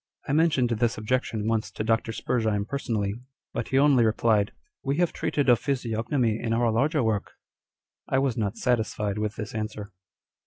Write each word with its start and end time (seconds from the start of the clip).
I 0.27 0.33
mentioned 0.33 0.71
this 0.71 0.97
objection 0.97 1.47
once 1.47 1.69
to 1.69 1.83
Dr. 1.83 2.11
Spurzheim 2.11 2.65
personally, 2.65 3.13
but 3.53 3.67
he 3.67 3.77
only 3.77 4.03
replied 4.03 4.47
â€"" 4.47 4.53
We 4.83 4.97
have 4.97 5.13
treated 5.13 5.47
of 5.47 5.59
physiognomy 5.59 6.39
in 6.41 6.53
our 6.53 6.71
larger 6.71 7.03
work!" 7.03 7.33
I 8.09 8.17
was 8.17 8.35
not 8.35 8.57
satisfied 8.57 9.19
with 9.19 9.35
this 9.35 9.53
answer. 9.53 9.91